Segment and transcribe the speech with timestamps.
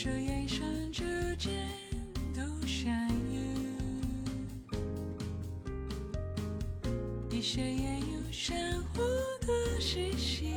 [0.00, 0.62] 说眼神
[0.92, 1.02] 之
[1.36, 1.52] 间
[2.32, 3.40] 都善意，
[7.36, 8.56] 一些也有生
[8.94, 9.02] 活
[9.40, 10.52] 的气息。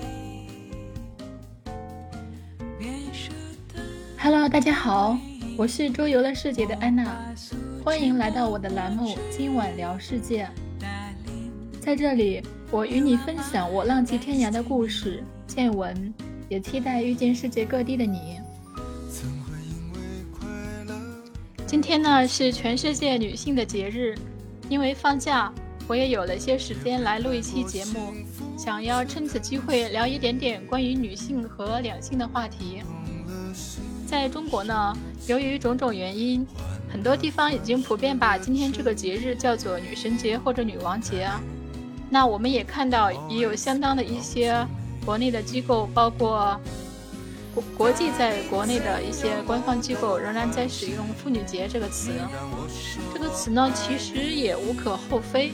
[2.78, 3.34] 别说
[3.74, 3.82] 的
[4.20, 5.18] Hello，大家好，
[5.58, 7.34] 我是周游了世界的安娜，
[7.84, 10.48] 欢迎来到我的栏目《今晚聊世界》。
[11.80, 16.14] 在这里，我与你分享我浪迹天涯的故事、见闻，
[16.48, 18.31] 也期待遇见世界各地的你。
[21.72, 24.14] 今天呢是全世界女性的节日，
[24.68, 25.50] 因为放假，
[25.88, 28.12] 我也有了些时间来录一期节目，
[28.58, 32.84] 想要趁此机会聊一点点关于女性和两性的话题。
[34.06, 34.94] 在中国呢，
[35.28, 36.46] 由于种种原因，
[36.90, 41.26] 很多地方已经普遍把今天这个节日叫做女神节或者女王节。
[42.10, 44.68] 那我们也看到，也有相当的一些
[45.06, 46.60] 国内的机构，包括
[47.54, 52.12] 国国际在国内的一些官方机构，仍然在使用“妇女节”这个词。
[53.14, 55.52] 这个词呢，其实也无可厚非，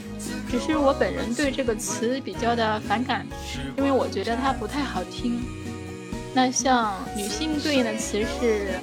[0.49, 3.25] 只是我本人对这个词比较的反感，
[3.77, 5.41] 因为我觉得它不太好听。
[6.33, 8.79] 那像女性对应的词是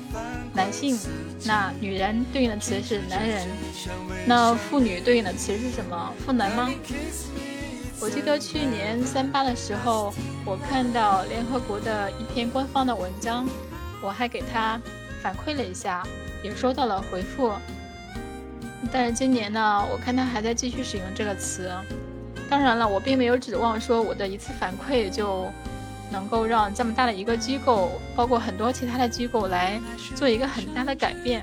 [0.52, 0.98] 男性，
[1.44, 3.46] 那女人对应的词是男人，
[4.26, 6.12] 那妇女对应的词是什么？
[6.26, 6.68] 妇男吗？
[8.00, 10.12] 我记得去年三八的时候，
[10.44, 13.48] 我看到联合国的一篇官方的文章，
[14.02, 14.78] 我还给他
[15.22, 16.06] 反馈了一下，
[16.42, 17.52] 也收到了回复。
[18.92, 21.70] 但是今年呢，我看他还在继续使用这个词。
[22.50, 25.50] 当然了，我并没有指望说我的一次反馈就
[26.12, 29.80] 能够让这么大的一个机构，包括很多其他的机构来
[30.14, 31.42] 做一个很大的改变。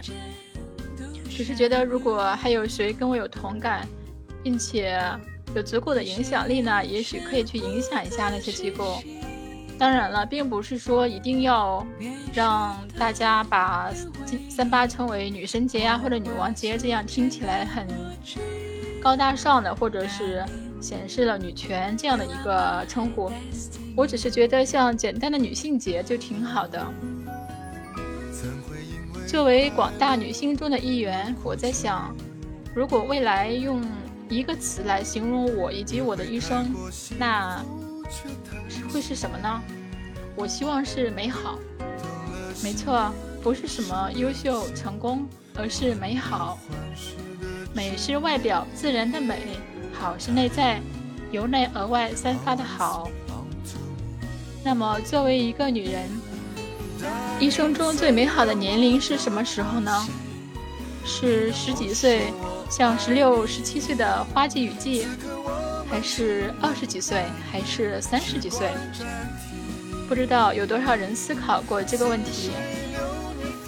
[1.27, 3.87] 只是觉得，如果还有谁跟我有同感，
[4.43, 5.01] 并且。
[5.53, 9.01] 有足够的影响力呢，也许可以去影响一下那些机构。
[9.77, 11.85] 当然了，并不是说一定要
[12.33, 13.91] 让大家把
[14.47, 17.87] 三八称为女神节呀或者女王节，这样听起来很
[19.01, 20.45] 高大上的，或者是
[20.79, 23.31] 显示了女权这样的一个称呼。
[23.95, 26.85] 我只是觉得像简单的女性节就挺好的。
[29.27, 32.15] 作为广大女性中的一员，我在想，
[32.73, 33.81] 如果未来用。
[34.31, 36.73] 一个词来形容我以及我的一生，
[37.19, 37.61] 那
[38.89, 39.61] 会是什么呢？
[40.37, 41.59] 我希望是美好。
[42.63, 46.57] 没错，不是什么优秀成功，而是美好。
[47.73, 49.37] 美是外表自然的美，
[49.91, 50.79] 好是内在
[51.31, 53.09] 由内而外散发的好。
[54.63, 56.09] 那么，作为一个女人，
[57.37, 60.07] 一生中最美好的年龄是什么时候呢？
[61.05, 62.31] 是十几岁？
[62.69, 65.07] 像十六、十七岁的花季雨季，
[65.89, 68.69] 还是二十几岁，还是三十几岁？
[70.07, 72.51] 不知道有多少人思考过这个问题，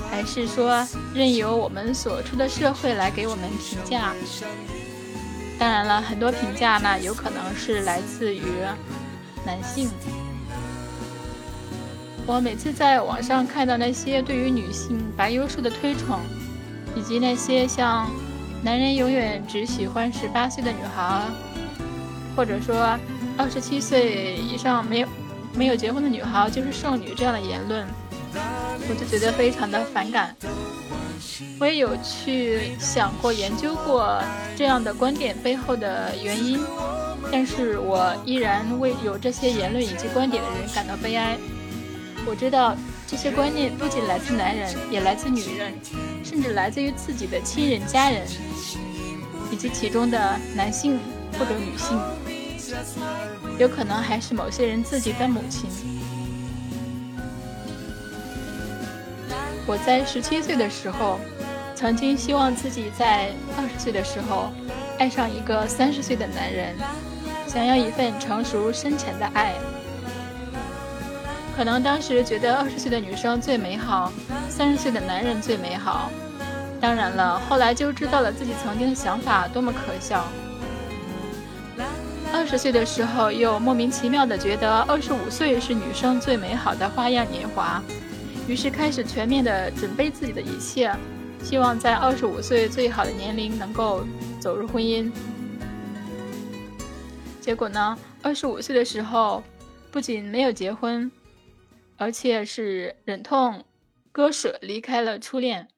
[0.09, 4.13] 还是说任由我们所处的社会来给我们评价？
[5.59, 8.41] 当然了，很多评价呢，有可能是来自于
[9.45, 9.89] 男性。
[12.25, 16.19] 我每次在网上看到那些对于女性白优术的推崇，
[16.95, 18.09] 以及那些像……
[18.65, 21.21] 男人永远只喜欢十八岁的女孩，
[22.33, 22.97] 或者说
[23.35, 25.07] 二十七岁以上没有
[25.53, 27.85] 没有结婚的女孩就是剩女这样的言论，
[28.87, 30.33] 我就觉得非常的反感。
[31.59, 34.17] 我也有去想过、研究过
[34.55, 36.57] 这样的观点背后的原因，
[37.29, 41.37] 但是我依然为有这些言论以及观点的人感到悲哀。
[42.25, 42.77] 我知道。
[43.07, 45.73] 这些观念不仅来自男人，也来自女人，
[46.23, 48.25] 甚至来自于自己的亲人、家人，
[49.51, 50.99] 以及其中的男性
[51.37, 51.99] 或者女性，
[53.59, 55.69] 有可能还是某些人自己的母亲。
[59.65, 61.19] 我在十七岁的时候，
[61.75, 64.51] 曾经希望自己在二十岁的时候
[64.97, 66.75] 爱上一个三十岁的男人，
[67.47, 69.53] 想要一份成熟深沉的爱。
[71.55, 74.11] 可能当时觉得二十岁的女生最美好，
[74.49, 76.11] 三十岁的男人最美好。
[76.81, 80.27] 当然了，后来就知道了自己曾经的想法多么可笑。
[82.33, 87.81] 二十岁的时候，又莫名其妙的觉得二十五岁是女生最美好的花样年华，
[88.47, 90.91] 于是开始全面的准备自己的一切，
[91.43, 94.03] 希望在二十五岁最好的年龄能够
[94.39, 95.11] 走入婚姻。
[97.39, 99.43] 结果呢，二十五岁的时候，
[99.91, 101.11] 不仅没有结婚。
[102.03, 103.63] 而且是忍痛
[104.11, 105.69] 割舍，离开了初恋。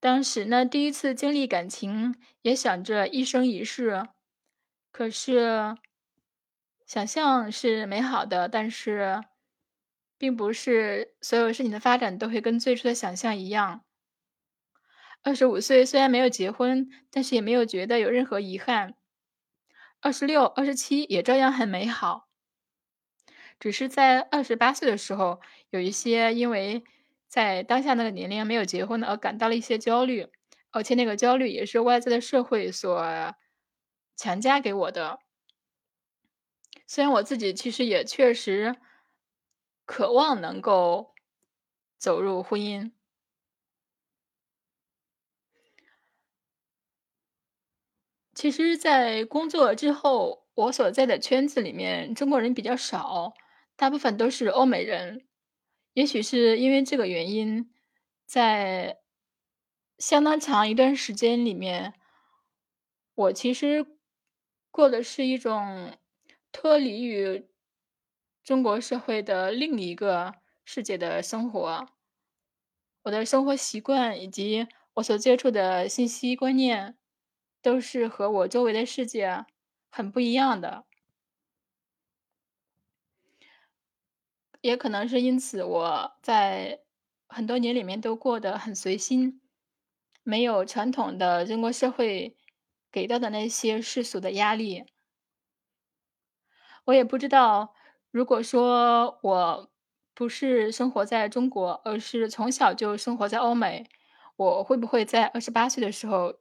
[0.00, 4.08] 当时呢，第一次经历感情，也想着一生一世。
[4.90, 5.76] 可是，
[6.86, 9.22] 想象是美好的，但是
[10.16, 13.82] 并不是所有事情的发展都会跟最初的想象一样。
[15.20, 18.94] 二十五岁虽然没有结婚，但是也没有觉得有任何遗憾。
[20.00, 22.29] 二十六、二十七也照样很美好，
[23.60, 25.40] 只是在二十八岁的时候，
[25.70, 26.82] 有一些因为
[27.28, 30.26] 在当下那个年龄没有结婚的而感到了一些焦虑，
[30.70, 33.00] 而且那个焦虑也是外在的社会所
[34.16, 35.20] 强加给我的。
[36.86, 38.76] 虽然我自己其实也确实
[39.84, 41.14] 渴望能够
[41.98, 42.90] 走入婚姻。
[48.34, 53.34] 其实，在工作之后，我所在的圈子里面，中国人比较少，
[53.80, 55.26] 大部分都是欧美人。
[55.94, 57.72] 也许是因为这个原因，
[58.26, 59.00] 在
[59.96, 61.94] 相当长一段时间里面，
[63.14, 63.86] 我其实
[64.70, 65.96] 过的是一种
[66.52, 67.48] 脱离于
[68.44, 71.88] 中国社会的另一个世界的生活。
[73.04, 76.98] 我的生活习惯以及我所接触的信息观念。
[77.62, 79.44] 都是和我周围的世界
[79.90, 80.86] 很不一样的，
[84.60, 86.80] 也可能是因此我在
[87.28, 89.40] 很多年里面都过得很随心，
[90.22, 92.36] 没有传统的中国社会
[92.92, 94.84] 给到的那些世俗的压力。
[96.86, 97.74] 我也不知道，
[98.10, 99.70] 如果说我
[100.14, 103.88] 不是生活在中国，而是从小就生活在欧美，
[104.36, 106.38] 我会不会在二十八岁的时候？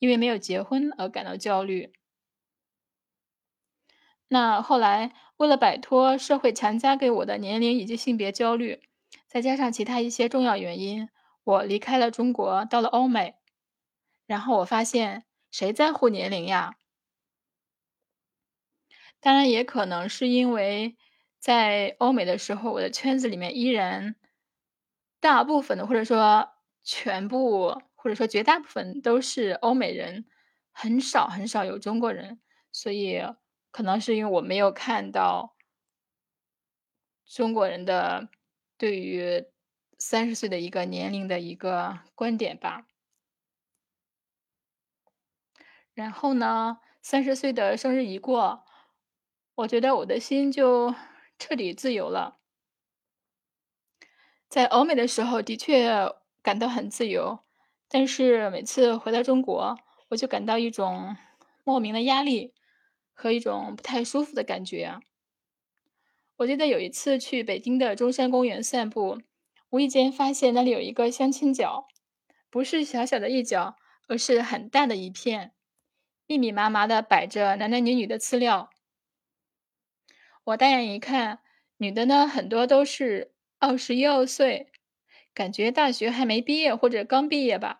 [0.00, 1.92] 因为没有结婚而感到焦虑。
[4.30, 8.80] 那后来，为了摆脱社会强加给我的年龄以及性别焦虑，
[9.28, 11.08] 再加上其他一些重要原因，
[11.44, 13.34] 我离开了中国，到了欧美。
[14.26, 16.76] 然后我发现，谁在乎年龄呀？
[19.20, 20.96] 当然，也可能是因为
[21.38, 24.16] 在欧美的时候，我的圈子里面依然
[25.22, 26.50] 大部分的，或者说
[26.82, 27.80] 全部。
[27.96, 30.26] 或者说，绝大部分都是欧美人，
[30.72, 32.38] 很少很少有中国人，
[32.70, 33.18] 所以
[33.74, 35.56] 可能是因为我没有看到
[37.26, 38.28] 中国人的
[38.78, 39.46] 对于
[39.98, 42.86] 三十岁的一个年龄的一个观点吧。
[45.92, 48.64] 然后呢，三十岁的生日一过，
[49.56, 50.94] 我觉得我的心就
[51.36, 52.38] 彻底自由了。
[54.48, 57.40] 在欧美的时候，的确感到很自由。
[57.88, 59.76] 但是每次回到中国，
[60.10, 61.16] 我就感到一种
[61.64, 62.54] 莫名的压力
[63.14, 65.00] 和一种不太舒服的感觉。
[66.36, 69.22] 我记得有一次去北京的中山公园散步，
[69.70, 71.86] 无意间发现那里有一个相亲角，
[72.50, 73.76] 不是小小的一角，
[74.08, 75.52] 而是很大的一片，
[76.26, 78.68] 密密麻麻的摆着男男女女的资料。
[80.42, 81.38] 我大眼一看，
[81.78, 84.72] 女的呢很多都是二十一二岁，
[85.32, 87.78] 感觉大学还没毕业或者刚毕业吧。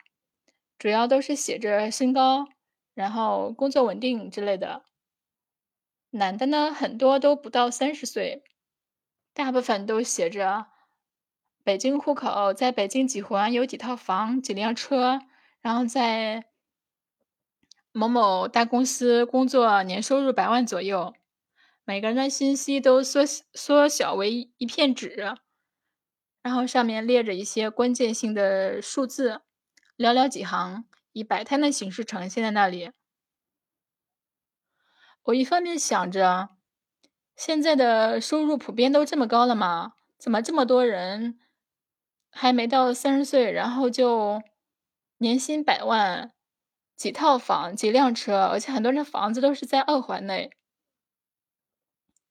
[0.78, 2.48] 主要都是写着身高，
[2.94, 4.84] 然后工作稳定之类的。
[6.16, 8.44] 男的呢，很多都不到三十岁，
[9.32, 10.66] 大部分都写着
[11.64, 15.20] 北京户口，在北京几环有几套房、几辆车，
[15.60, 16.44] 然后在
[17.90, 21.14] 某某大公司工作，年收入百万左右。
[21.84, 25.34] 每个人的信息都缩缩小为一片纸，
[26.42, 29.42] 然后上面列着一些关键性的数字。
[29.96, 32.92] 寥寥几行，以摆摊的形式呈现在那里。
[35.24, 36.50] 我一方面想着，
[37.34, 39.94] 现在的收入普遍都这么高了吗？
[40.18, 41.38] 怎么这么多人
[42.30, 44.42] 还没到三十岁，然后就
[45.18, 46.32] 年薪百万、
[46.94, 50.50] 几套房、几辆车，而且很多人的房子都是在二环内。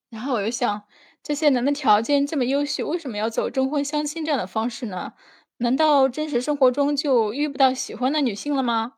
[0.09, 0.83] 然后我又想，
[1.23, 5.13] 这些人的条件这么优秀，为什么要走征婚相亲这样的方式呢？
[5.57, 8.97] 难道真实生活中就遇不到喜欢的女性了吗？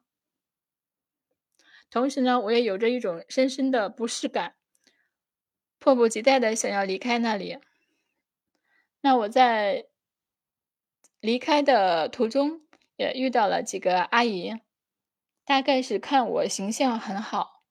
[1.95, 4.55] 同时呢，我也有着一种深深的不适感，
[5.79, 7.59] 迫不及待的想要离开那里。
[8.99, 9.85] 那我在
[11.21, 12.63] 离开的途中
[12.97, 14.59] 也遇到了几个阿姨，
[15.45, 17.63] 大概是看我形象很好，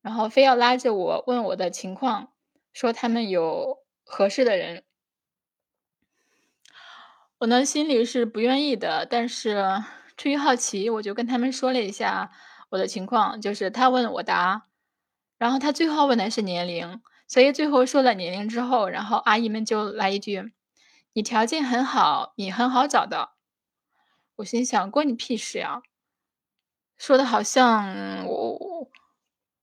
[0.00, 2.32] 然后非要拉着我问我的情况，
[2.72, 4.82] 说他们有合适的人。
[7.40, 9.84] 我呢心里是不愿意的，但是
[10.16, 12.32] 出于好奇，我就跟他们说了一下
[12.70, 14.66] 我的情况，就是他问我答，
[15.38, 20.52] 然后他最后问的是年龄，所以最后说了年龄之后，然后阿姨们就来一句
[21.14, 23.30] ：“你条件很好，你很好找的。”
[24.36, 25.82] 我心想：关你屁事呀！
[26.96, 28.90] 说的好像我，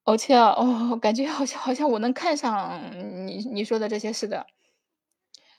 [0.03, 2.81] 而且哦，感觉好像好像我能看上
[3.27, 4.47] 你你说的这些似的。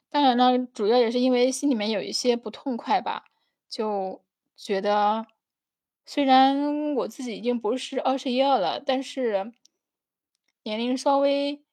[0.09, 3.25] 当然呢，主要也是因为心里面有一些不痛快吧，
[3.69, 4.23] 就
[4.57, 5.27] 觉得
[6.07, 9.53] 虽然我自己已经不是二十一二了，但是
[10.63, 11.65] 年龄稍微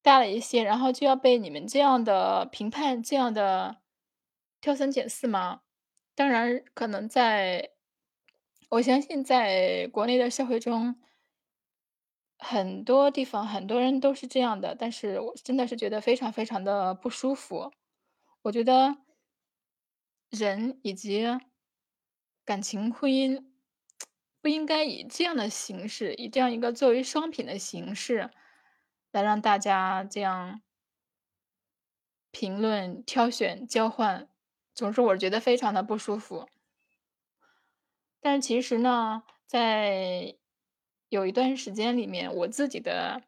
[0.00, 3.82] 大了一些，然后就要被你们这样的评判，这样的
[4.60, 5.60] 挑三拣四吗？
[6.14, 7.70] 当然，可能在
[8.70, 11.00] 我相信在国内的社会中，
[12.38, 17.72] 很多地方很多人都是这样的，但是我真的是觉得非常非常的不舒服。
[18.42, 18.96] 我觉得
[20.30, 21.26] 人以及
[22.44, 23.44] 感情婚姻
[24.40, 28.30] 不应该以这样的形式，以这样一个作为商品的形式，
[29.12, 30.60] 来让大家这样
[32.32, 34.28] 评论、挑选、交换。
[34.74, 36.48] 总之我觉得非常的不舒服。
[38.20, 40.36] 但是其实呢，在
[41.08, 43.22] 有一段时间里面，我自己的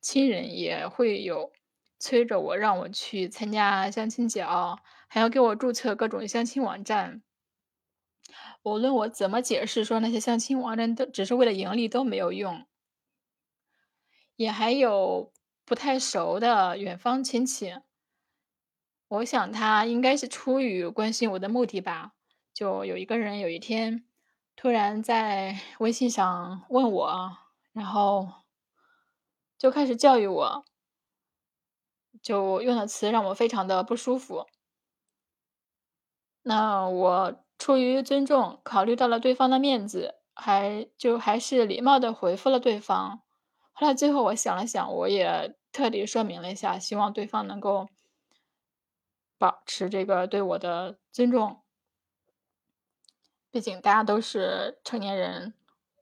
[0.00, 1.52] 亲人也会有
[1.98, 7.22] 催着我，让我去参加相亲角，还要给我注册各种相亲网站。
[8.66, 12.66] 无论我怎么解释说那些相亲网站都只是为了盈利都没有用。
[14.34, 15.32] 也还有
[15.64, 17.76] 不太熟的远方亲戚。
[19.06, 22.14] 我想他应该是出于关心我的目的吧，
[22.52, 24.04] 就有一个人有一天
[24.56, 27.38] 突然在微信上问我，
[27.72, 28.28] 然后
[29.56, 30.64] 就开始教育我，
[32.20, 34.48] 就用的词让我非常的不舒服。
[36.42, 43.20] 那我出于尊重，考虑到了对方的面子，还就还是礼貌的回复了对方。
[43.72, 47.88] 后来最后我想了想，我也特地说明了一下，希望对方能够。
[49.38, 51.60] 保持这个对我的尊重，
[53.50, 55.52] 毕竟大家都是成年人，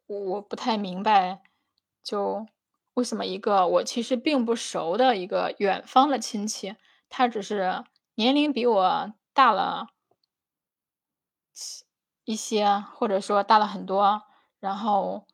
[0.07, 1.43] 我不太明白，
[2.01, 2.47] 就
[2.93, 6.77] 为什么一个我其实并不熟的一个远方的亲戚，
[7.09, 7.83] 他只是
[8.15, 9.89] 年龄比我大了
[12.25, 14.23] 一些，或者说大了很多，
[14.61, 15.27] 然后，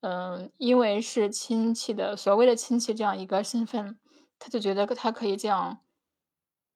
[0.00, 3.98] 嗯，因为是亲戚的所谓的亲戚这样一个身份，
[4.38, 5.80] 他就觉得他可以这样。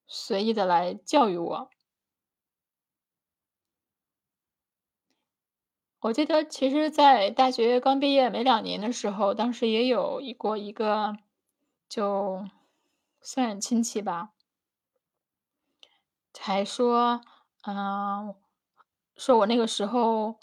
[0.07, 1.69] 随意的来教育我。
[6.01, 11.17] 我记得，其实，在大学刚毕业没两年的时候，当时也有一过一个，
[11.89, 12.45] 就
[13.19, 14.29] 算亲戚吧，
[16.39, 17.21] 还说，
[17.63, 18.35] 嗯，
[19.15, 20.39] 说我那个时候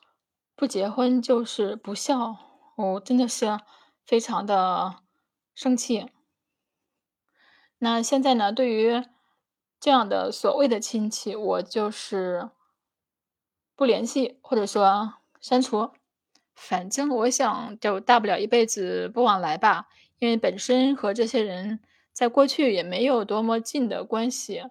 [0.55, 2.37] 不结婚就是不孝，
[2.77, 3.61] 我真的是
[4.05, 4.97] 非常的
[5.55, 6.11] 生气。
[7.79, 9.05] 那现在呢，对于。
[9.85, 12.51] 这样的所谓的亲戚，我就是
[13.75, 15.91] 不联系，或者说删除。
[16.55, 19.89] 反正我想，就大不了一辈子不往来吧。
[20.21, 21.81] 因为本身和这些人
[22.13, 24.63] 在过去也没有多么近的关系，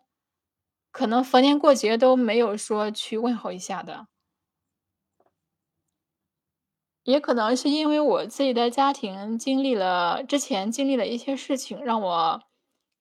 [0.92, 4.08] 可能逢年过节都没有说去问候一下的。
[7.04, 12.44] 也可能是因为我自己的家庭经历了之前经历了一些事情，让我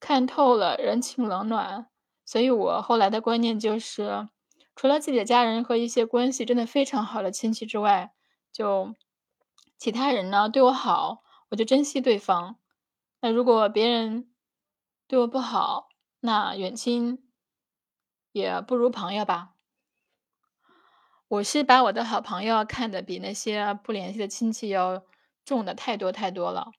[0.01, 1.89] 看透了人情冷暖。
[2.25, 4.29] 所以我后来的观念就是，
[4.75, 8.13] 除了自己的家人和一些关系真的非常好的亲戚之外，
[8.53, 8.95] 就
[9.77, 12.57] 其他人呢对我好，我就珍惜对方。
[13.21, 14.33] 那如果别人
[15.07, 15.89] 对我不好，
[16.21, 17.30] 那远亲
[18.33, 19.55] 也不如朋友吧。
[21.29, 25.05] 我是把我的好朋友看得比那些不联系的亲戚要
[25.45, 26.73] 重的太多太多了。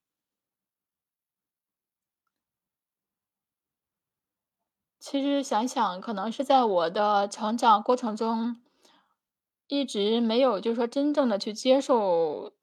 [5.00, 8.62] 其实想想，可能是在我的成长过程中，
[9.68, 12.54] 一直没有就是说真正的去接受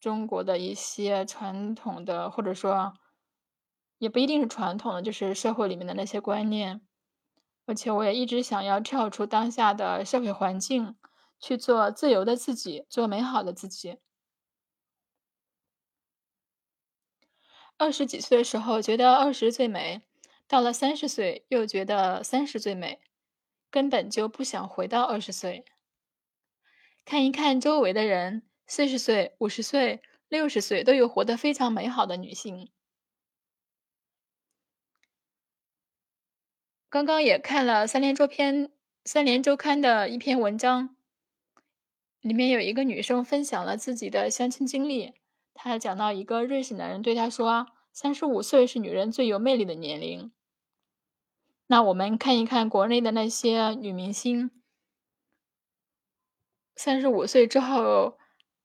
[0.00, 2.94] 中国的一些传统的，或者说
[3.98, 6.80] 也不一定是传统的，就是社会里面的那些观念。
[7.68, 10.96] 而且我也一直想要跳出当下的社会环境，
[11.38, 13.98] 去做自由的自己，做美好的自己。
[17.76, 20.00] 二十几岁的时候，觉得二十最美。
[20.46, 23.02] 到了三十岁，又觉得三十最美，
[23.70, 25.66] 根本就不想回到二十岁。
[27.04, 32.70] 看一看周围的人，四十岁、五十岁、六十岁都有活得非常美好的女性。
[36.90, 38.72] 刚刚也看了三联周篇、
[39.04, 40.96] 三联周刊的一篇文章，
[42.22, 45.12] 里面有一个女生分享了自己的相亲经历。
[45.52, 50.32] 她讲到一个瑞士男人对她说：“三十五岁是女人最有魅力的年龄。”
[51.68, 54.50] 那我们看一看国内的那些女明星，
[56.74, 58.16] 三十五岁之后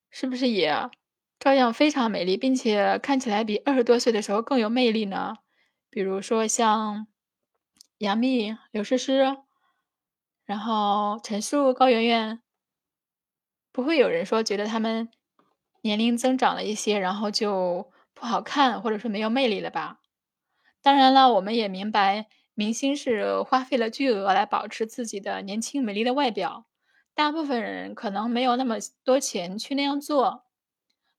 [0.10, 0.89] 是不是也
[1.38, 5.36] 照样非常美丽，并且看起来比二十多岁的时候更有魅力呢？
[5.89, 7.08] 比如说像
[8.03, 9.38] 杨幂、刘诗诗，
[10.43, 12.41] 然后陈数、高圆圆，
[13.72, 15.10] 不会有人说觉得他们
[15.83, 20.01] 年龄增长了一些，然后就不好看，或者说没有魅力了吧？
[20.81, 26.65] 当然了，我们也明白，明星是花费了巨额来保持自己的年轻美丽的外表，
[27.15, 30.43] 大部分人可能没有那么多钱去那样做。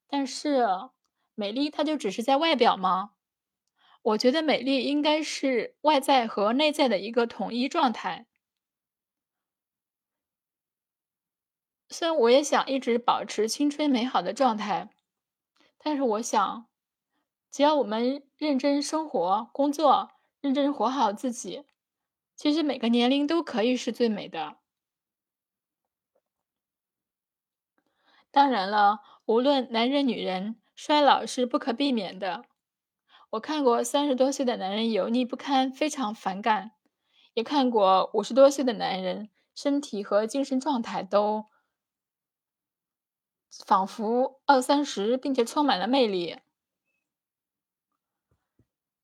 [0.07, 0.67] 但是，
[1.33, 3.14] 美丽它就只是在外表吗？
[4.05, 8.27] 我觉得美丽应该是外在和内在的一个统一状态。
[11.89, 14.91] 虽然我也想一直保持青春美好的状态，
[15.79, 16.67] 但是我想，
[17.49, 21.63] 只要我们认真生活、工作，认真活好自己，
[22.35, 24.57] 其实每个年龄都可以是最美的。
[28.29, 32.45] 当然了，无论男人女人，衰老是不可避免的。
[33.35, 36.69] 我看过三十多岁的男人油腻不堪，非常反感；
[37.33, 41.45] 也看过五十多岁的男人身体和精神状态都
[43.65, 46.37] 仿佛二三十，并且充满了魅力。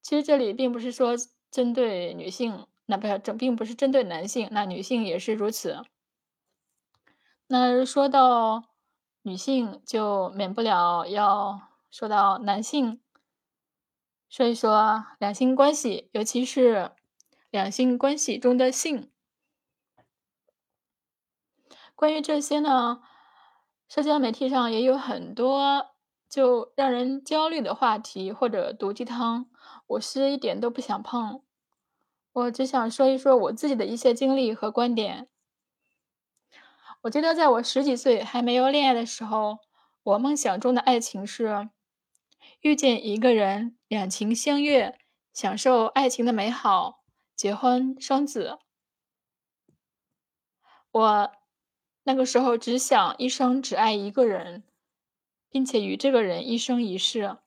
[0.01, 1.15] 其实这里并不是说
[1.50, 5.83] 针对女性，那不要，这并不是针对男性，那女性也是如此。
[7.47, 8.63] 那说到
[9.23, 13.00] 女性，就免不了要说到男性。
[14.31, 16.91] 所以说两性关系，尤其是
[17.50, 19.11] 两性关系中的性。
[21.95, 23.01] 关于这些呢，
[23.89, 25.91] 社交媒体上也有很多
[26.29, 29.50] 就让人焦虑的话题或者毒鸡汤，
[29.85, 31.43] 我是一点都不想碰。
[32.31, 35.27] 我只想说一说我自己的一些经历和观点。
[37.01, 39.58] 我记得在我十几岁还没有恋爱的时候，
[40.03, 41.69] 我梦想中的爱情是。
[42.62, 45.00] 遇见一个人，两情相悦，
[45.34, 47.04] 享受爱情的美好，
[47.36, 48.60] 结婚生子。
[50.91, 51.32] 我
[52.04, 54.63] 那个时候只想一生只爱一个人，
[55.50, 57.38] 并且与这个人一生一世。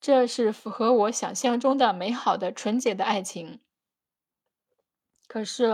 [0.00, 3.60] 这是符合我想象中的美好的纯洁的爱情。
[5.28, 5.72] 可是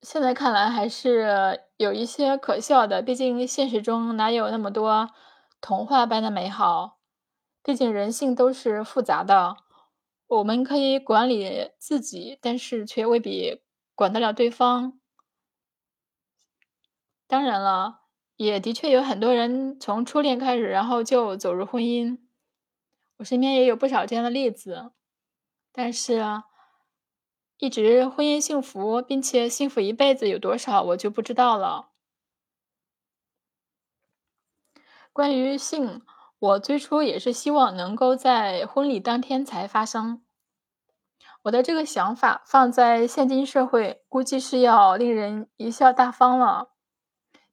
[0.00, 1.68] 现在看来，还是。
[1.80, 5.08] 有一些可笑的，毕竟现实中哪有那么多
[5.62, 6.98] 童话般的美好？
[7.62, 9.56] 毕竟人性都是复杂的，
[10.26, 13.62] 我们可以管理自己，但是却未必
[13.94, 15.00] 管得了对方。
[17.26, 18.02] 当然了，
[18.36, 22.18] 也的确有很多人从初恋开始，然后就走入婚姻。
[23.16, 24.92] 我身边也有不少这样的例子，
[25.72, 26.42] 但是。
[27.60, 31.90] 一直婚姻幸福，并且幸福一辈子有多少，我就不知道了。
[35.12, 36.00] 关于性，
[36.38, 40.22] 我最初也是希望能够在婚礼当天才发生。
[41.42, 46.70] 我的这个想法放在现今社会，估计是要令人贻笑大方了。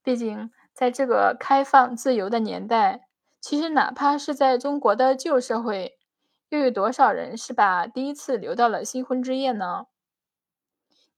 [0.01, 3.09] 毕竟，在这个开放自由的年代，
[3.41, 5.97] 其实哪怕是在中国的旧社会，
[6.47, 9.87] 又有多少人是把第一次留到了新婚之夜呢？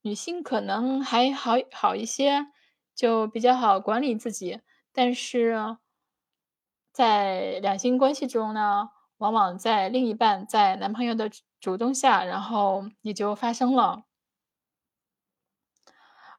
[0.02, 2.48] 女性可能还好好一些，
[2.96, 4.62] 就比较好管理自己。
[4.92, 5.78] 但是，
[6.92, 14.06] 在两性关系中呢，往往在另一半在男朋友的主动下，然后也就发生了。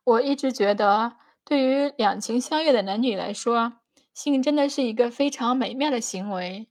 [0.05, 3.75] 我一直觉得，对于两情相悦的男女来说，
[4.15, 6.69] 性真的是一个非常美妙的行为，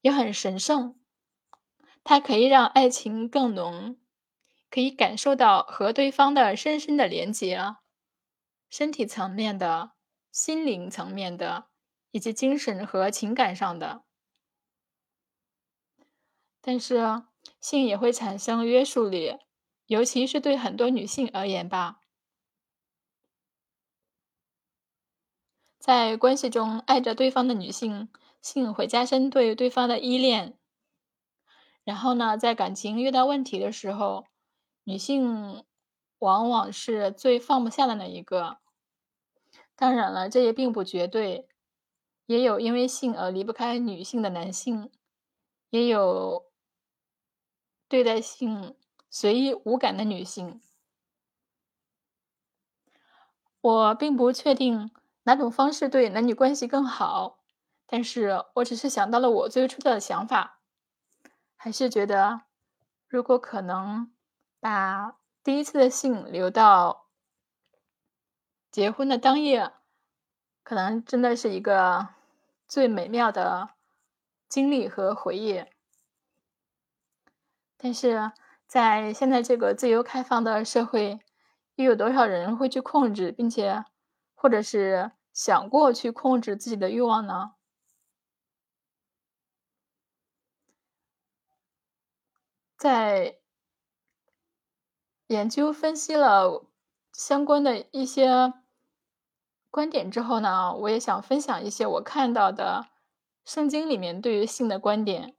[0.00, 0.98] 也很神圣。
[2.02, 3.96] 它可以让爱情更浓。
[4.68, 7.76] 可以感受到和对方的深深的连接，
[8.68, 9.92] 身体层面的、
[10.32, 11.68] 心灵层面的，
[12.10, 14.02] 以及精神和情感上的。
[16.60, 17.22] 但是
[17.60, 19.38] 性也会产生约束力，
[19.86, 22.00] 尤其是对很多女性而言吧。
[25.78, 28.08] 在关系中爱着对方的女性，
[28.42, 30.58] 性会加深对对方的依恋。
[31.84, 34.26] 然后呢，在感情遇到问题的时候。
[34.88, 35.64] 女性
[36.20, 38.58] 往往是最放不下的那一个，
[39.74, 41.48] 当然了，这也并不绝对，
[42.26, 44.92] 也有因为性而离不开女性的男性，
[45.70, 46.46] 也有
[47.88, 48.76] 对待性
[49.10, 50.60] 随意无感的女性。
[53.60, 54.92] 我并不确定
[55.24, 57.40] 哪种方式对男女关系更好，
[57.86, 60.60] 但是我只是想到了我最初的想法，
[61.56, 62.42] 还是觉得
[63.08, 64.12] 如果可能。
[64.60, 67.06] 把第一次的性留到
[68.70, 69.72] 结婚的当夜，
[70.62, 72.08] 可能真的是一个
[72.66, 73.70] 最美妙的
[74.48, 75.64] 经历和回忆。
[77.76, 78.32] 但是
[78.66, 81.20] 在现在这个自由开放的社会，
[81.76, 83.84] 又有多少人会去控制，并且
[84.34, 87.52] 或者是想过去控制自己的欲望呢？
[92.76, 93.38] 在
[95.28, 96.64] 研究分析了
[97.12, 98.54] 相关的一些
[99.70, 102.86] 观点之后呢，我也想分享一些我看到的
[103.44, 105.36] 圣经里面对于性的观点。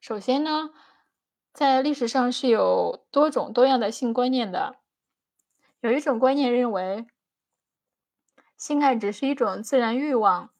[0.00, 0.70] 首先呢，
[1.52, 4.76] 在历史上是有多种多样的性观念的。
[5.80, 7.06] 有一种观念认为，
[8.56, 10.50] 性爱只是一种自然欲望。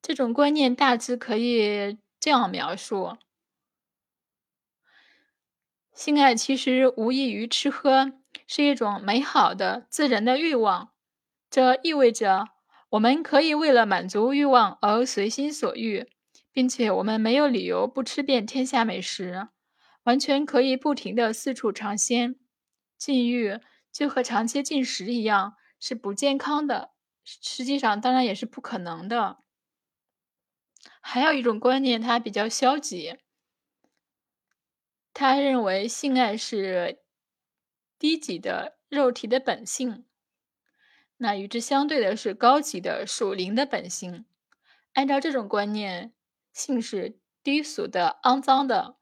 [0.00, 3.16] 这种观念大致可以这样描述：
[5.98, 8.12] 性爱其实无异于吃喝，
[8.46, 10.92] 是一种美好的自然的欲望。
[11.50, 12.50] 这意味着。
[12.90, 16.08] 我们可以为了满足欲望而随心所欲，
[16.52, 19.48] 并且我们没有理由不吃遍天下美食，
[20.04, 22.36] 完全可以不停的四处尝鲜。
[22.96, 23.58] 禁欲
[23.92, 26.92] 就和长期进食一样，是不健康的，
[27.24, 29.40] 实际上当然也是不可能的。
[31.02, 33.18] 还有一种观念，它比较消极，
[35.18, 37.02] 他认为性爱是
[37.98, 40.06] 低级的肉体的本性。
[41.16, 44.26] 那与之相对的是高级的属灵的本性。
[44.92, 46.14] 按照这种观念，
[46.52, 48.96] 性是低俗的、肮脏的，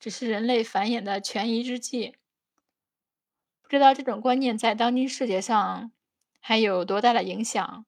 [0.00, 2.16] 只是人类繁衍的权宜之计。
[3.62, 5.92] 不知道这种观念在当今世界上
[6.40, 7.86] 还有多大的影响？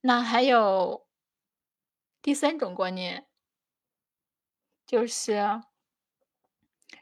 [0.00, 1.06] 那还有
[2.20, 3.28] 第三种观念，
[4.84, 5.62] 就是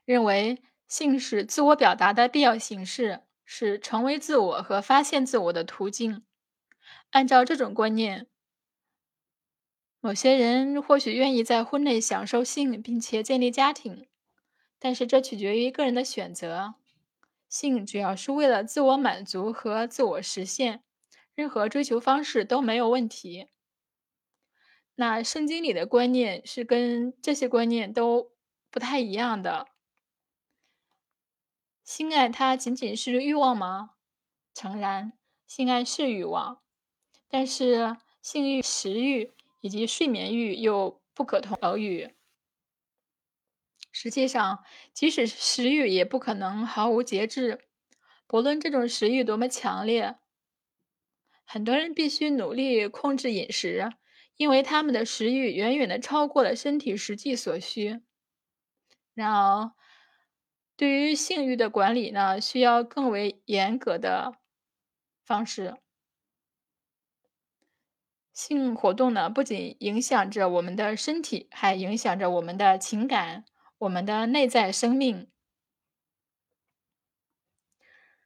[0.05, 3.23] 认为性是自我表达的必要形式。
[3.47, 6.25] 是成为自我和发现自我的途径。
[7.11, 8.27] 按照这种观念，
[10.01, 14.09] 某些人或许愿意在婚内享受性，并且建立家庭，
[14.79, 16.77] 但是这取决于个人的选择。
[17.51, 20.83] 性主要是为了自我满足和自我实现，
[21.35, 23.49] 任何追求方式都没有问题。
[24.95, 28.33] 那圣经里的观念是跟这些观念都
[28.71, 29.74] 不太一样的。
[31.85, 33.91] 性爱它仅仅是欲望吗？
[34.55, 35.13] 诚然，
[35.47, 36.63] 性爱是欲望，
[37.29, 42.15] 但是性欲、食欲以及睡眠欲又不可同而语。
[43.93, 47.67] 实际上，即使食欲，也不可能毫无节制。
[48.27, 50.17] 不论这种食欲多么强烈，
[51.45, 53.93] 很多人必须努力控制饮食，
[54.37, 58.01] 因为他们的食欲远远的超过了身体实际所需。
[59.13, 59.73] 然而，
[60.77, 64.39] 对于性欲的管理呢，需要更为严格的
[65.25, 65.77] 方式。
[68.33, 73.45] 性活动呢，不仅影响着我们的身体，还影响着我们的情感、
[73.79, 75.31] 我们的内在生命。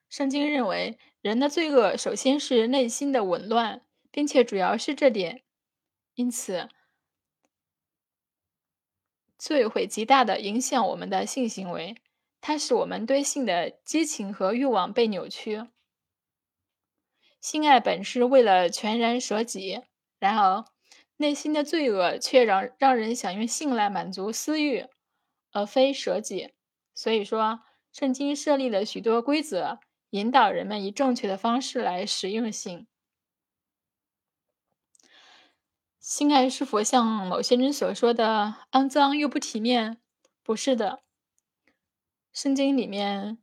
[0.09, 5.43] 圣经认为，人的罪恶首先是内心的紊乱，并且主要是这点，
[6.15, 6.71] 因此
[9.37, 11.95] 罪会极大的影响我们的性行为。
[12.41, 15.67] 它使我们对性的激情和欲望被扭曲。
[17.41, 19.83] 性爱本是为了全然舍己，
[20.19, 20.65] 然而
[21.19, 24.87] 内心的罪恶却让让人想用性来满足私欲，
[25.53, 26.53] 而非舍己。
[26.95, 27.61] 所以说，
[27.93, 29.79] 圣经设立了许多规则，
[30.11, 32.87] 引导人们以正确的方式来使用性。
[36.01, 40.01] 性爱是否像某些人所说的肮脏又不体面？
[40.43, 41.03] 不是的。
[42.33, 43.37] 圣经里面，《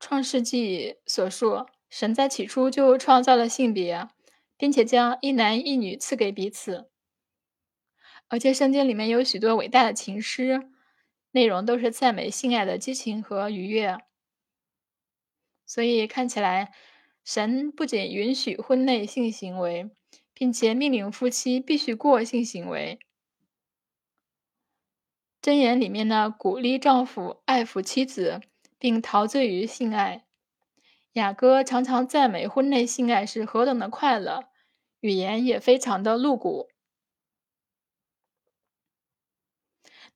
[0.00, 4.08] 创世纪》所述，神在起初就创造了性别，
[4.56, 6.90] 并且将一男一女赐给彼此。
[8.28, 10.70] 而且，圣经里面有许多伟大的情诗，
[11.32, 13.98] 内容都是赞美性爱的激情和愉悦。
[15.66, 16.72] 所以，看起来，
[17.24, 19.90] 神不仅允许婚内性行为，
[20.32, 22.98] 并且命令夫妻必须过性行为。
[25.48, 28.42] 箴言里面呢，鼓励丈夫爱抚妻子，
[28.78, 30.26] 并陶醉于性爱。
[31.14, 34.50] 雅歌常常赞美婚内性爱是何等的快乐，
[35.00, 36.68] 语言也非常的露骨。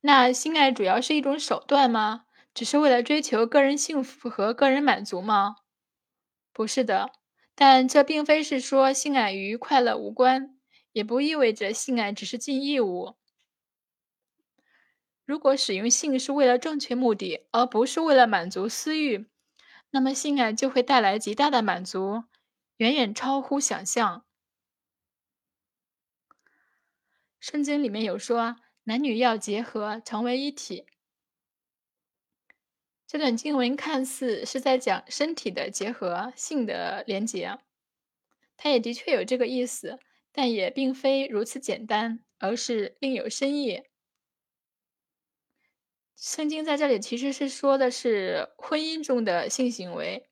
[0.02, 2.26] 那性爱主要是一种手段吗？
[2.52, 5.56] 只是为了追求个人幸福和个人满足吗？
[6.52, 7.10] 不是的，
[7.54, 10.58] 但这并非是说性爱与快乐无关，
[10.92, 13.16] 也不意味着性爱只是尽义务。
[15.24, 19.28] 如果使用性是为了正确目的，而不是为了满足私欲，
[19.90, 22.24] 那么性爱就会带来极大的满足，
[22.78, 24.24] 远远超乎想象。
[27.38, 30.86] 圣经里面有说，男女要结合，成为一体。
[33.06, 37.58] 这段经文看似是在讲身体的结合、性的连结，
[38.56, 39.98] 它也的确有这个意思，
[40.32, 43.82] 但也并非如此简单，而是另有深意。
[46.16, 50.28] 圣经在这里其实是说的是婚姻中的性行为。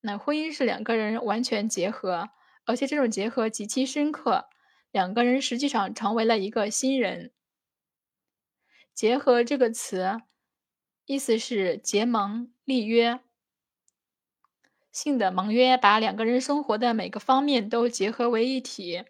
[0.00, 2.30] 那婚姻是两个人完全结合，
[2.64, 4.46] 而且这种结合极其深刻，
[4.90, 7.32] 两个人实际上成为了一个新人。
[8.92, 10.20] 结合这个词，
[11.06, 13.20] 意思是结盟立约，
[14.90, 19.04] 性的盟约把两个人生活的每个方面都结合为一体，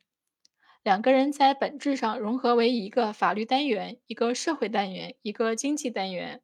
[0.83, 6.43] 两个人在本质上融合为一个法律单元、一个社会单元、一个经济单元。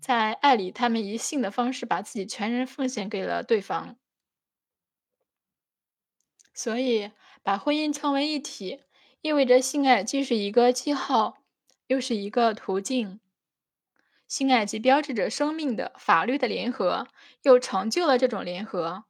[0.00, 3.96] 在爱里，他们以性的方式把自己全人奉献给了对方。
[6.54, 7.10] 所以，
[7.42, 8.82] 把婚姻称为一体，
[9.20, 11.38] 意味着性爱既是一个记号，
[11.88, 13.20] 又是一个途径。
[14.28, 17.08] 性爱既标志着生命的、法律的联合，
[17.42, 19.04] 又成就了这种联合。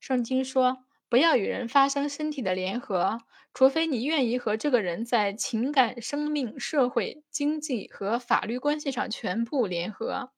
[0.00, 3.18] 圣经说：“不要与人发生身体的联合。”
[3.52, 10.30] 除非你愿意和这个人在情感、生命、社会、经济和法律关系上全部联合，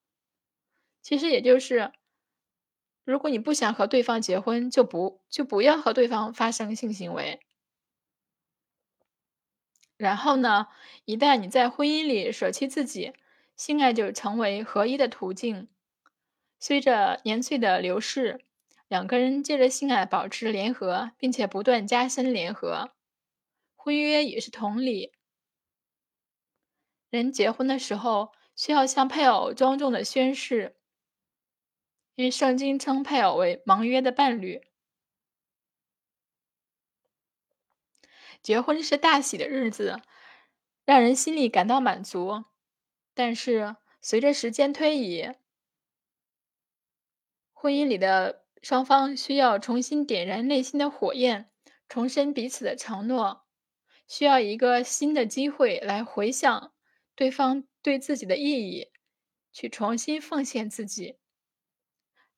[1.03, 1.93] 其实也就是，
[3.05, 7.41] 如果你不想和对方结婚，就不就不要和对方发生性行为。
[9.99, 10.69] 然后呢，
[11.05, 13.13] 一旦你在婚姻里舍弃自己，
[13.57, 15.69] 性爱就成为合一的途径。
[16.59, 18.41] 随着年岁的流逝，
[18.93, 22.93] 两个人借着性爱保持联合，并且不断加深联合。
[23.75, 25.15] 婚约也是同理，
[27.09, 30.77] 人结婚的时候需要向配偶庄重的宣誓，
[32.17, 34.61] 因为圣经称配偶为盟约的伴侣。
[38.43, 40.03] 结婚是大喜的日子，
[40.85, 42.45] 让人心里感到满足。
[43.15, 45.31] 但是随着时间推移，
[47.55, 51.51] 婚姻里的双方需要重新点燃内心的火焰，
[51.89, 53.43] 重申彼此的承诺。
[54.07, 56.73] 需要一个新的机会来回想
[57.17, 58.93] 对方对自己的意义，
[59.53, 61.17] 去重新奉献自己。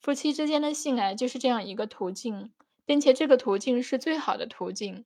[0.00, 2.54] 夫妻之间的性爱就是这样一个途径，
[2.87, 5.04] 并且这个途径是最好的途径。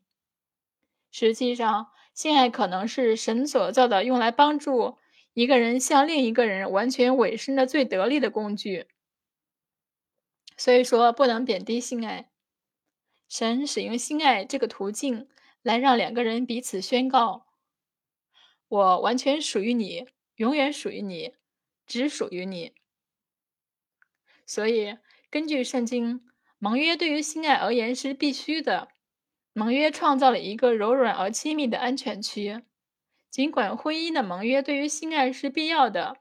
[1.10, 4.98] 实际上，性爱可能是神所造的，用来帮助
[5.32, 8.86] 一个人向另一个人完全委身的最得力的工具。
[10.58, 12.30] 所以说，不能贬低性爱。
[13.26, 15.26] 神使用性爱这个途径。
[15.62, 17.48] 来让两个人彼此宣告
[18.68, 21.34] ：“我完全属于你，永远属于你，
[21.84, 22.74] 只属于你。”
[24.46, 24.96] 所以，
[25.28, 26.24] 根据圣经，
[26.58, 28.88] 盟约对于性爱而言是必须的。
[29.52, 32.62] 盟约创造了一个柔软而亲密的安全区。
[33.28, 36.18] 尽管婚姻的盟约对于性爱是必要的，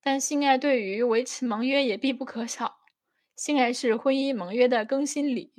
[0.00, 2.77] 但性爱对于维持盟约也必不可少。
[3.38, 5.52] 性爱是婚姻盟约的更新礼。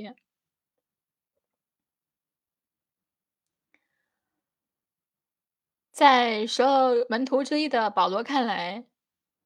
[5.89, 8.83] 在十二门徒之一的保罗看来，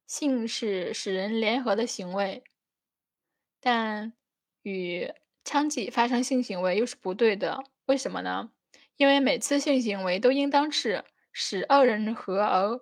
[0.08, 2.44] 性是使人联合的行为，
[3.60, 4.14] 但
[4.64, 5.14] 与
[5.46, 7.64] 娼妓发生性行为又是不对的。
[7.86, 8.50] 为什么呢？
[8.96, 12.82] 因为每次性行为都应当是使二人合而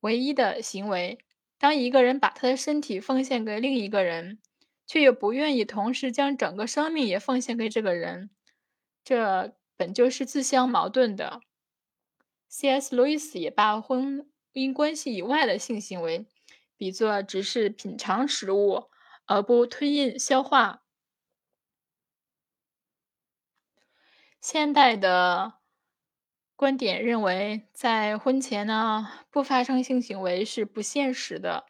[0.00, 1.18] 为一的行为。
[1.58, 4.38] 当一个人把他的身体奉献给另一个人，
[4.86, 8.30] 却又不愿意同时将整个生命也奉献给这个人，
[9.02, 11.40] 这本就是自相矛盾的。
[12.48, 12.94] C.S.
[12.94, 16.28] 路易斯也把婚姻关系以外的性行为
[16.76, 18.90] 比作只是品尝食物
[19.26, 20.82] 而不吞咽消化。
[24.40, 25.54] 现代的
[26.54, 31.66] 观点认为，在婚前呢不发生性行为是不现实的。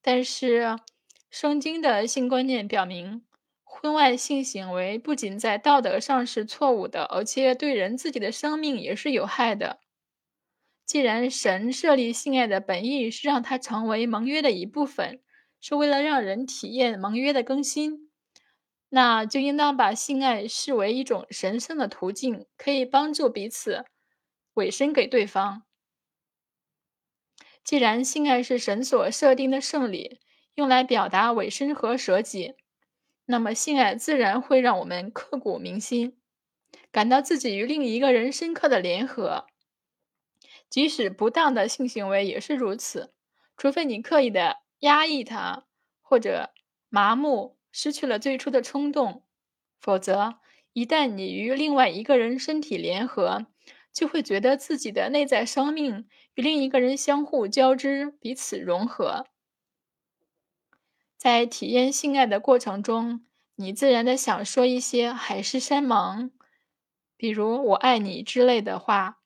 [0.00, 0.78] 但是，
[1.38, 3.22] 圣经的性观念表明。
[3.62, 9.80] 婚外性行为不仅在道德上是错误的，而且对人自己的生命也是有害的。
[10.86, 15.20] 既然神设立性爱的本意是让它成为盟约的一部分，
[15.60, 18.10] 是为了让人体验盟约的更新，
[18.88, 23.84] 那就应当把性爱视为一种神圣的途径，可以帮助彼此
[24.54, 25.64] 委身给对方。
[27.62, 30.20] 既然性爱是神所设定的圣礼，
[30.56, 32.56] 用来表达委身和舍己。
[33.26, 36.16] 那么，性爱自然会让我们刻骨铭心，
[36.90, 39.46] 感到自己与另一个人深刻的联合。
[40.68, 43.12] 即使不当的性行为也是如此，
[43.56, 45.64] 除非你刻意的压抑它，
[46.02, 46.50] 或者
[46.88, 49.22] 麻木失去了最初的冲动，
[49.80, 50.38] 否则
[50.72, 53.46] 一旦你与另外一个人身体联合，
[53.92, 59.26] 就会觉得自己的内在生命与另一个人相互交织，彼此融合。
[61.16, 63.24] 在体验性爱的过程中，
[63.54, 66.30] 你自然的想说一些海誓山盟，
[67.16, 69.18] 比如“我爱你”之类的话。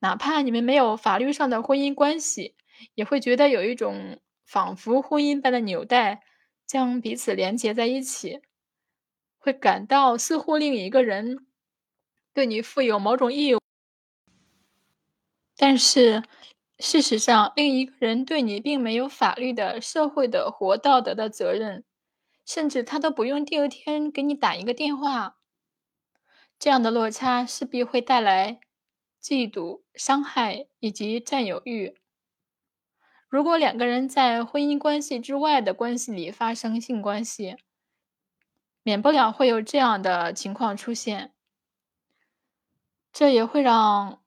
[0.00, 2.54] 哪怕你们没有法律上的婚姻关系，
[2.94, 6.22] 也会觉得有一种仿佛婚姻般的纽带
[6.66, 8.42] 将彼此连结在一起，
[9.38, 11.46] 会感到似乎另一个人
[12.34, 13.60] 对你负有某种义务。
[15.56, 16.22] 但是，
[16.80, 21.84] 事实上，另一个人对你并没有法律的、社会的或道德的责任，
[22.46, 25.36] 甚至他都不用第二天给你打一个电话。
[26.58, 28.60] 这样的落差势必会带来。
[29.22, 31.94] 嫉妒、伤害以及占有欲。
[33.28, 37.58] 如果两个人在婚姻关系之外的关系里发生性关系，
[38.82, 41.34] 免不了会有这样的情况出现。
[43.12, 44.19] 这也会让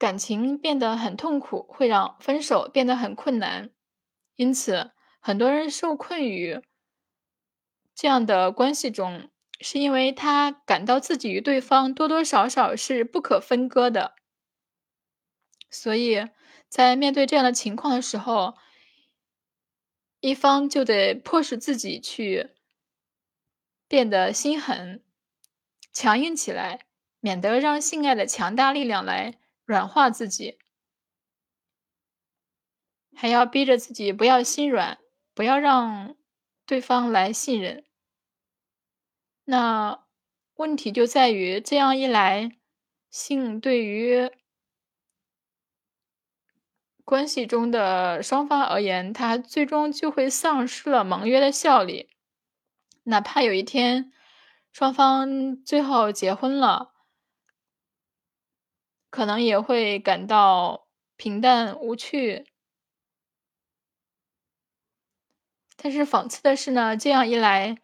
[0.00, 3.70] 感情变得很痛苦，会让分手变得很困难。
[4.34, 6.60] 因此，很多人受困于
[7.94, 9.30] 这样的关系中。
[9.62, 14.14] 是因为他感到自己与对方多多少少是不可分割的，
[15.68, 16.30] 所以
[16.66, 18.54] 在面对这样的情况的时候，
[20.20, 22.52] 一方就得迫使自己去
[23.86, 25.04] 变得心狠、
[25.92, 26.86] 强硬起来，
[27.20, 29.34] 免得让性爱的强大力量来
[29.70, 30.58] 软化自己，
[33.14, 34.98] 还要逼着自己不要心软，
[35.32, 36.16] 不要让
[36.66, 37.84] 对方来信任。
[39.44, 40.04] 那
[40.56, 42.58] 问题就在于，这样一来，
[43.10, 44.28] 性对于
[47.04, 52.10] 关系中的双方而言，它最终就会丧失了盟约的效力。
[53.04, 54.12] 哪怕有一天
[54.72, 56.92] 双方最后结婚了，
[59.10, 62.46] 可能也会感到平淡无趣。
[65.76, 67.76] 但是讽刺的是呢，这样一来。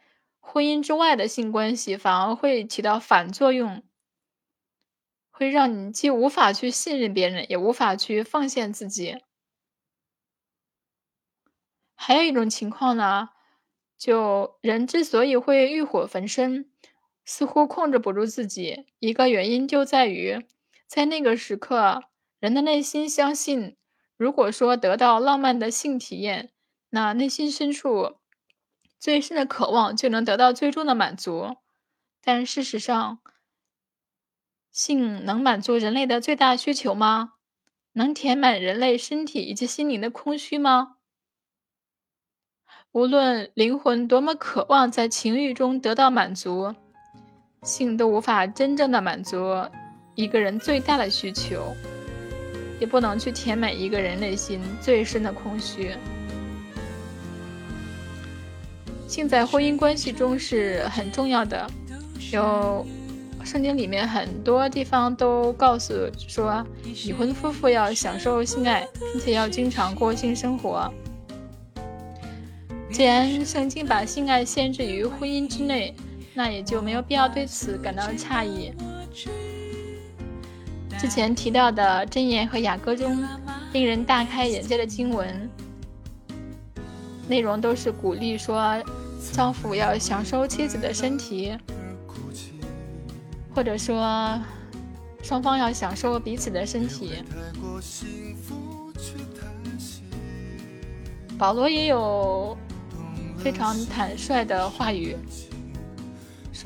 [0.49, 3.83] 婚姻之外的性关系反而会起到反作用，
[5.29, 9.25] 会让你既无法去信任别人，也无法去奉献自己。
[11.97, 13.31] 还有一种情况呢，
[13.99, 16.71] 就人之所以会欲火焚身，
[17.25, 20.47] 似乎控制不住自己，一个原因就在于，
[20.87, 22.05] 在那个时刻，
[22.39, 23.77] 人的内心相信，
[24.17, 26.53] 如果说得到浪漫的性体验，
[26.91, 28.17] 那内心深处。
[28.99, 31.57] 最深的渴望就能得到最终的满足，
[32.23, 33.19] 但事实上，
[34.73, 37.35] 性能满足人类的最大需求吗？
[37.93, 40.97] 能填满人类身体以及心灵的空虚吗？
[42.93, 46.75] 无论灵魂多么渴望在情欲中得到满足，
[47.63, 49.69] 性都无法真正的满足
[50.17, 51.77] 一个人最大的需求，
[52.81, 55.95] 也不能去填满一个人内心最深的空虚。
[59.07, 61.71] 性在婚姻关系中是很重要的，
[62.33, 62.85] 有
[63.45, 65.93] 圣经里面很多地方都告诉
[66.27, 70.91] 说，已婚夫妇要享受性爱，并且要经常过性生活。
[72.91, 75.95] 既然圣经把性爱限制于婚姻之内，
[76.33, 78.73] 那也就没有必要对此感到诧异。
[80.99, 83.23] 之前提到的箴言和雅歌中
[83.73, 85.49] 令人大开眼界的经文。
[87.29, 88.83] 内容都是鼓励说，
[89.33, 91.57] 丈夫要享受妻子的身体，
[93.55, 94.41] 或者说
[95.23, 97.15] 双方要享受彼此的身体。
[101.37, 102.57] 保罗也有
[103.37, 105.17] 非常坦率的话语，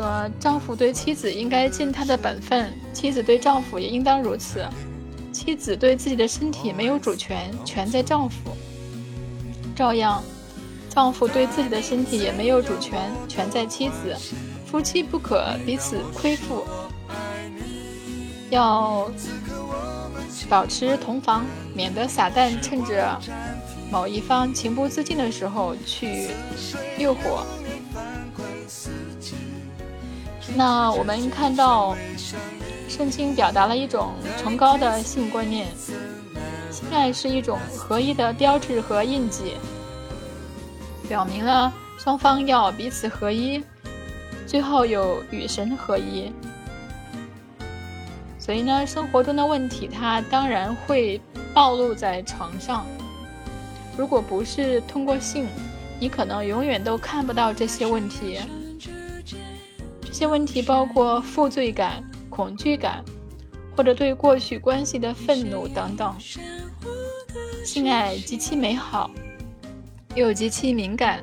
[0.01, 4.67] 说丈夫对妻子应该尽他的本分，妻子对丈夫也应当如此。
[5.31, 8.37] 妻子对自己的身体没有主权，权在丈夫。
[9.77, 10.23] 照样。
[10.89, 14.17] 丈夫对自己的身体也没有主权，全在妻子。
[14.65, 16.65] 夫妻不可彼此亏负，
[18.49, 19.11] 要
[20.49, 21.45] 保持同房，
[21.75, 23.21] 免得撒旦趁着
[23.93, 26.31] 某一方情不自禁的时候去
[26.99, 27.45] 诱惑。
[30.57, 31.97] 那我们看到，
[32.89, 35.67] 圣经表达了一种崇高的性观念，
[36.71, 39.57] 性爱是一种合一的标志和印记。
[41.09, 43.63] 表明了双方要彼此合一，
[44.47, 46.33] 最后有与神合一。
[48.39, 51.21] 所以呢，生活中的问题它当然会
[51.55, 52.85] 暴露在床上。
[53.97, 55.47] 如果不是通过性，
[55.99, 58.41] 你可能永远都看不到这些问题。
[60.11, 63.05] 这些问题包括负罪感、恐惧感，
[63.77, 66.13] 或者对过去关系的愤怒等等。
[67.65, 69.09] 性爱极其美好，
[70.17, 71.23] 又极其敏感，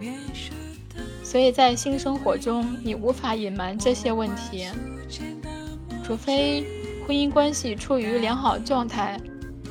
[1.22, 4.70] 所以在性生活中你无法隐瞒这些问题，
[6.02, 6.66] 除非
[7.06, 9.20] 婚姻关系处于良好状态，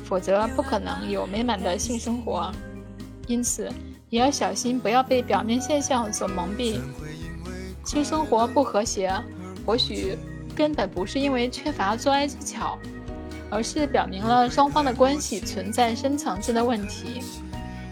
[0.03, 2.51] 否则不可能有美满的性生活。
[3.25, 3.67] 因此，
[4.11, 6.79] 也要小心不要被表面现象所蒙蔽。
[7.87, 9.09] 性生活不和谐，
[9.65, 10.17] 或许
[10.53, 12.77] 根本不是因为缺乏做爱技巧，
[13.49, 17.21] 而是表明了双方的关系存在深层次的问题。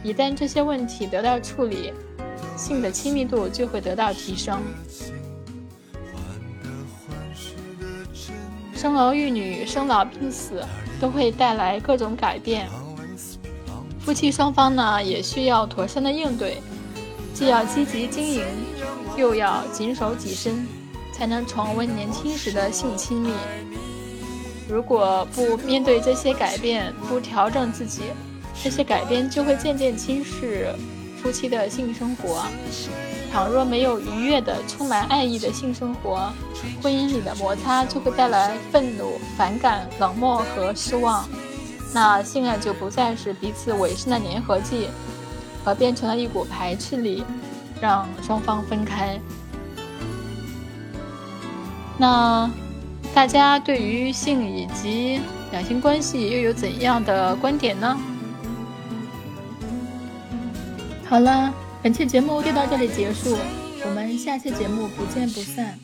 [0.04, 1.94] 一旦这些问题得到处理，
[2.58, 4.62] 性的亲密度就会得到提升。
[8.74, 10.62] 生儿育女、生老病死
[11.00, 12.68] 都会带来各种改变，
[14.02, 16.58] 夫妻双方呢也需要妥善的应对。
[17.34, 18.46] 既要积极经营，
[19.16, 20.68] 又要谨守己身，
[21.14, 23.32] 才能重温年轻时的性亲密。
[24.68, 28.04] 如果不面对这些改变，不调整自己，
[28.64, 30.68] 这些改变就会渐渐侵蚀
[31.22, 32.44] 夫妻的性生活。
[33.32, 36.32] 倘若没有愉悦的、充满爱意的性生活，
[36.82, 41.28] 婚姻里的摩擦就会带来愤怒、反感、冷漠和失望。
[41.94, 44.88] 那性爱就不再是彼此委身的粘合剂。
[45.68, 47.24] 而变成了一股排斥力，
[47.82, 49.20] 让双方分开。
[51.98, 52.50] 那
[53.14, 55.22] 大家对于性以及
[55.52, 57.98] 两性关系又有怎样的观点呢？
[61.08, 63.38] 好了，本期节目就到这里结束，
[63.86, 65.78] 我们下期节目不见不散。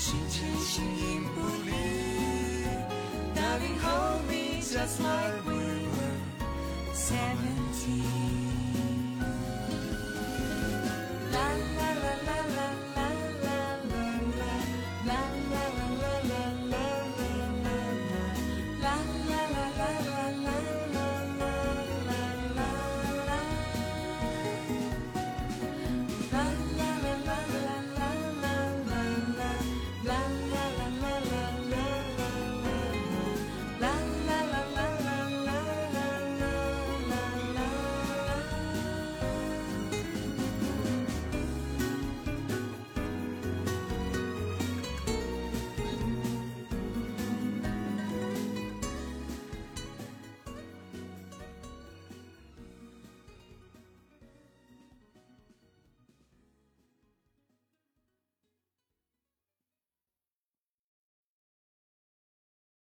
[0.00, 1.72] 心前形影不离。
[3.34, 6.16] Darling, hold me just like we were
[6.92, 8.39] seventeen.